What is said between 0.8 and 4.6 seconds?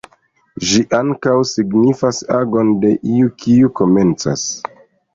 ankaŭ signifas agon de iu, kiu komencas.